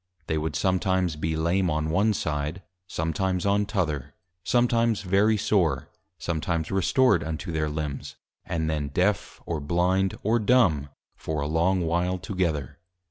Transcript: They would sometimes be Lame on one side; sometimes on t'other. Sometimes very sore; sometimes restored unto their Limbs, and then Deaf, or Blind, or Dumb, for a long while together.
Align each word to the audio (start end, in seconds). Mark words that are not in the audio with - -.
They 0.25 0.39
would 0.39 0.55
sometimes 0.55 1.15
be 1.15 1.35
Lame 1.35 1.69
on 1.69 1.91
one 1.91 2.15
side; 2.15 2.63
sometimes 2.89 3.45
on 3.45 3.67
t'other. 3.67 4.15
Sometimes 4.43 5.03
very 5.03 5.37
sore; 5.37 5.91
sometimes 6.17 6.71
restored 6.71 7.23
unto 7.23 7.51
their 7.51 7.69
Limbs, 7.69 8.15
and 8.43 8.67
then 8.67 8.87
Deaf, 8.87 9.39
or 9.45 9.59
Blind, 9.59 10.17
or 10.23 10.39
Dumb, 10.39 10.89
for 11.15 11.39
a 11.41 11.47
long 11.47 11.81
while 11.81 12.17
together. 12.17 12.79